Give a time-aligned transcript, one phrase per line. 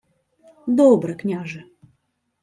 [0.77, 1.63] —Добре, княже.